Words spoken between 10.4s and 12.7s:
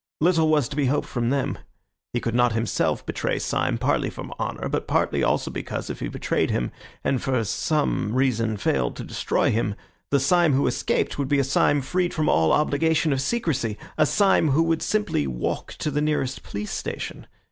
who escaped would be a Syme freed from all